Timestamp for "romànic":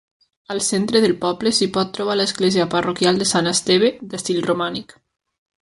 4.51-5.01